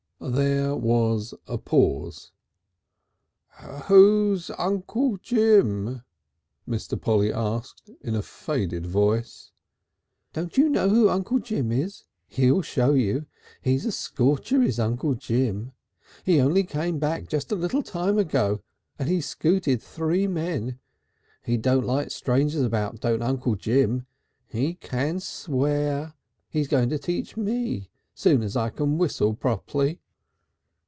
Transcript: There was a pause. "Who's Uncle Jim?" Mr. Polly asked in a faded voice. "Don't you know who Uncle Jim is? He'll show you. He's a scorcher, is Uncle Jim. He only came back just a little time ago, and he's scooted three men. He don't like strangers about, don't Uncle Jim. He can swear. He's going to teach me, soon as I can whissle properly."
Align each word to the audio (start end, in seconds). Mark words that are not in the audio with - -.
There 0.23 0.75
was 0.75 1.33
a 1.47 1.57
pause. 1.57 2.31
"Who's 3.85 4.51
Uncle 4.51 5.17
Jim?" 5.17 6.03
Mr. 6.69 7.01
Polly 7.01 7.33
asked 7.33 7.89
in 8.01 8.13
a 8.13 8.21
faded 8.21 8.85
voice. 8.85 9.51
"Don't 10.31 10.57
you 10.59 10.69
know 10.69 10.89
who 10.89 11.09
Uncle 11.09 11.39
Jim 11.39 11.71
is? 11.71 12.03
He'll 12.27 12.61
show 12.61 12.93
you. 12.93 13.25
He's 13.63 13.83
a 13.83 13.91
scorcher, 13.91 14.61
is 14.61 14.77
Uncle 14.79 15.15
Jim. 15.15 15.71
He 16.23 16.39
only 16.39 16.65
came 16.65 16.99
back 16.99 17.27
just 17.27 17.51
a 17.51 17.55
little 17.55 17.81
time 17.81 18.19
ago, 18.19 18.61
and 18.99 19.09
he's 19.09 19.25
scooted 19.25 19.81
three 19.81 20.27
men. 20.27 20.77
He 21.41 21.57
don't 21.57 21.83
like 21.83 22.11
strangers 22.11 22.61
about, 22.61 22.99
don't 22.99 23.23
Uncle 23.23 23.55
Jim. 23.55 24.05
He 24.45 24.75
can 24.75 25.19
swear. 25.19 26.13
He's 26.47 26.67
going 26.67 26.89
to 26.89 26.99
teach 26.99 27.35
me, 27.35 27.89
soon 28.13 28.43
as 28.43 28.55
I 28.55 28.69
can 28.69 28.99
whissle 28.99 29.33
properly." 29.33 29.97